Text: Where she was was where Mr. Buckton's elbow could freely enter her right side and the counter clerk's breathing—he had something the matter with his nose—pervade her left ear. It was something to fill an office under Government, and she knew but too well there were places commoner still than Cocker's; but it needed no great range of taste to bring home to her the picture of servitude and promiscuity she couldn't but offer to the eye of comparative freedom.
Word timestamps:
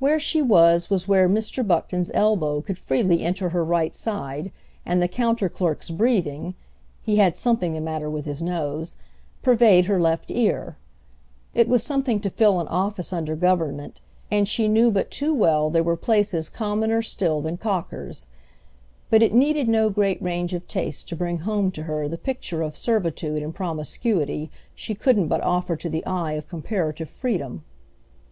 Where 0.00 0.18
she 0.18 0.42
was 0.42 0.90
was 0.90 1.06
where 1.06 1.28
Mr. 1.28 1.64
Buckton's 1.64 2.10
elbow 2.14 2.60
could 2.60 2.76
freely 2.76 3.22
enter 3.22 3.50
her 3.50 3.64
right 3.64 3.94
side 3.94 4.50
and 4.84 5.00
the 5.00 5.06
counter 5.06 5.48
clerk's 5.48 5.88
breathing—he 5.88 7.14
had 7.18 7.38
something 7.38 7.72
the 7.74 7.80
matter 7.80 8.10
with 8.10 8.24
his 8.26 8.42
nose—pervade 8.42 9.84
her 9.84 10.00
left 10.00 10.32
ear. 10.32 10.78
It 11.54 11.68
was 11.68 11.84
something 11.84 12.18
to 12.22 12.28
fill 12.28 12.58
an 12.58 12.66
office 12.66 13.12
under 13.12 13.36
Government, 13.36 14.00
and 14.32 14.48
she 14.48 14.66
knew 14.66 14.90
but 14.90 15.12
too 15.12 15.32
well 15.32 15.70
there 15.70 15.84
were 15.84 15.96
places 15.96 16.48
commoner 16.48 17.00
still 17.00 17.40
than 17.40 17.56
Cocker's; 17.56 18.26
but 19.10 19.22
it 19.22 19.32
needed 19.32 19.68
no 19.68 19.90
great 19.90 20.20
range 20.20 20.54
of 20.54 20.66
taste 20.66 21.08
to 21.10 21.14
bring 21.14 21.38
home 21.46 21.70
to 21.70 21.84
her 21.84 22.08
the 22.08 22.18
picture 22.18 22.62
of 22.62 22.76
servitude 22.76 23.44
and 23.44 23.54
promiscuity 23.54 24.50
she 24.74 24.96
couldn't 24.96 25.28
but 25.28 25.40
offer 25.44 25.76
to 25.76 25.88
the 25.88 26.04
eye 26.04 26.32
of 26.32 26.48
comparative 26.48 27.08
freedom. 27.08 27.62